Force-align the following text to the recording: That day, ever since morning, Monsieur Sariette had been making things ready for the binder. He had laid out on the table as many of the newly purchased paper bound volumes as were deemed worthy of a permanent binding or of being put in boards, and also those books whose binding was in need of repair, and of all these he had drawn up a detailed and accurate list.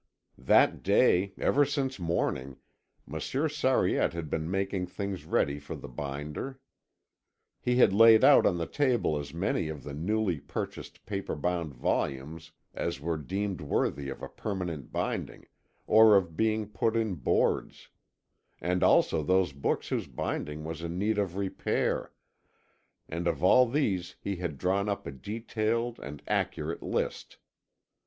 That 0.39 0.81
day, 0.81 1.35
ever 1.37 1.63
since 1.63 1.99
morning, 1.99 2.57
Monsieur 3.05 3.47
Sariette 3.47 4.13
had 4.13 4.31
been 4.31 4.49
making 4.49 4.87
things 4.87 5.25
ready 5.25 5.59
for 5.59 5.75
the 5.75 5.87
binder. 5.87 6.59
He 7.59 7.75
had 7.75 7.93
laid 7.93 8.23
out 8.23 8.47
on 8.47 8.57
the 8.57 8.65
table 8.65 9.15
as 9.19 9.31
many 9.31 9.69
of 9.69 9.83
the 9.83 9.93
newly 9.93 10.39
purchased 10.39 11.05
paper 11.05 11.35
bound 11.35 11.75
volumes 11.75 12.51
as 12.73 12.99
were 12.99 13.15
deemed 13.15 13.61
worthy 13.61 14.09
of 14.09 14.23
a 14.23 14.27
permanent 14.27 14.91
binding 14.91 15.45
or 15.85 16.17
of 16.17 16.35
being 16.35 16.67
put 16.69 16.95
in 16.95 17.13
boards, 17.13 17.89
and 18.59 18.81
also 18.81 19.21
those 19.21 19.53
books 19.53 19.89
whose 19.89 20.07
binding 20.07 20.63
was 20.63 20.81
in 20.81 20.97
need 20.97 21.19
of 21.19 21.35
repair, 21.35 22.11
and 23.07 23.27
of 23.27 23.43
all 23.43 23.67
these 23.69 24.15
he 24.19 24.37
had 24.37 24.57
drawn 24.57 24.89
up 24.89 25.05
a 25.05 25.11
detailed 25.11 25.99
and 25.99 26.23
accurate 26.27 26.81
list. 26.81 27.37